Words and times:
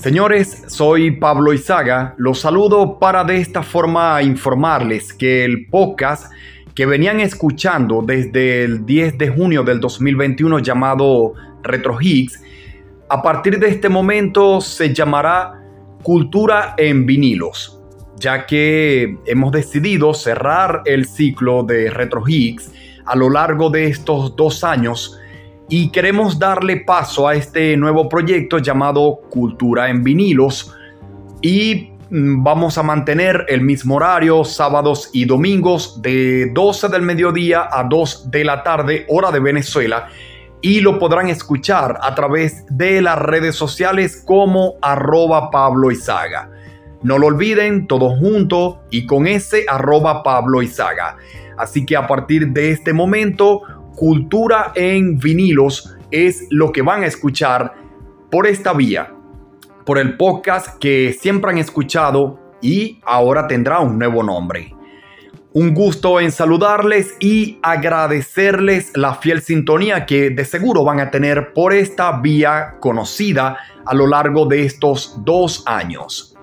Señores, 0.00 0.62
soy 0.68 1.10
Pablo 1.10 1.52
Izaga. 1.52 2.14
Los 2.18 2.38
saludo 2.38 3.00
para 3.00 3.24
de 3.24 3.38
esta 3.38 3.64
forma 3.64 4.22
informarles 4.22 5.12
que 5.12 5.44
el 5.44 5.66
podcast 5.66 6.32
que 6.72 6.86
venían 6.86 7.18
escuchando 7.18 8.00
desde 8.06 8.62
el 8.62 8.86
10 8.86 9.18
de 9.18 9.28
junio 9.30 9.64
del 9.64 9.80
2021 9.80 10.60
llamado 10.60 11.32
Retro 11.64 11.98
Higgs, 12.00 12.40
a 13.08 13.20
partir 13.20 13.58
de 13.58 13.70
este 13.70 13.88
momento 13.88 14.60
se 14.60 14.94
llamará 14.94 15.64
Cultura 16.04 16.76
en 16.78 17.04
vinilos, 17.04 17.80
ya 18.20 18.46
que 18.46 19.18
hemos 19.26 19.50
decidido 19.50 20.14
cerrar 20.14 20.82
el 20.84 21.06
ciclo 21.06 21.64
de 21.64 21.90
Retro 21.90 22.22
Higgs 22.24 22.70
a 23.04 23.16
lo 23.16 23.30
largo 23.30 23.68
de 23.68 23.88
estos 23.88 24.36
dos 24.36 24.62
años 24.62 25.18
y 25.68 25.90
queremos 25.90 26.38
darle 26.38 26.78
paso 26.78 27.28
a 27.28 27.34
este 27.34 27.76
nuevo 27.76 28.08
proyecto 28.08 28.58
llamado 28.58 29.20
Cultura 29.28 29.90
en 29.90 30.02
vinilos 30.02 30.74
y 31.42 31.92
mm, 32.10 32.42
vamos 32.42 32.78
a 32.78 32.82
mantener 32.82 33.44
el 33.48 33.60
mismo 33.60 33.96
horario 33.96 34.44
sábados 34.44 35.10
y 35.12 35.26
domingos 35.26 36.00
de 36.00 36.50
12 36.54 36.88
del 36.88 37.02
mediodía 37.02 37.68
a 37.70 37.84
2 37.84 38.30
de 38.30 38.44
la 38.44 38.62
tarde 38.62 39.04
hora 39.08 39.30
de 39.30 39.40
Venezuela 39.40 40.08
y 40.62 40.80
lo 40.80 40.98
podrán 40.98 41.28
escuchar 41.28 41.98
a 42.02 42.14
través 42.14 42.64
de 42.70 43.00
las 43.02 43.18
redes 43.18 43.54
sociales 43.54 44.22
como 44.26 44.74
arroba 44.82 45.50
Pablo. 45.50 45.88
No 47.02 47.18
lo 47.18 47.28
olviden, 47.28 47.86
todo 47.86 48.10
junto 48.10 48.80
y 48.90 49.06
con 49.06 49.28
ese 49.28 49.66
arroba 49.68 50.24
Pablo. 50.24 50.60
Así 51.56 51.86
que 51.86 51.96
a 51.96 52.06
partir 52.08 52.48
de 52.48 52.72
este 52.72 52.92
momento 52.92 53.62
cultura 53.96 54.72
en 54.74 55.18
vinilos 55.18 55.96
es 56.10 56.46
lo 56.50 56.72
que 56.72 56.82
van 56.82 57.02
a 57.02 57.06
escuchar 57.06 57.74
por 58.30 58.46
esta 58.46 58.72
vía, 58.72 59.12
por 59.84 59.98
el 59.98 60.16
podcast 60.16 60.78
que 60.78 61.16
siempre 61.18 61.50
han 61.50 61.58
escuchado 61.58 62.38
y 62.60 63.00
ahora 63.04 63.46
tendrá 63.46 63.80
un 63.80 63.98
nuevo 63.98 64.22
nombre. 64.22 64.74
Un 65.54 65.74
gusto 65.74 66.20
en 66.20 66.30
saludarles 66.30 67.16
y 67.20 67.58
agradecerles 67.62 68.92
la 68.94 69.14
fiel 69.14 69.40
sintonía 69.40 70.04
que 70.04 70.30
de 70.30 70.44
seguro 70.44 70.84
van 70.84 71.00
a 71.00 71.10
tener 71.10 71.52
por 71.54 71.72
esta 71.72 72.20
vía 72.20 72.76
conocida 72.80 73.56
a 73.84 73.94
lo 73.94 74.06
largo 74.06 74.46
de 74.46 74.64
estos 74.64 75.16
dos 75.24 75.62
años. 75.66 76.37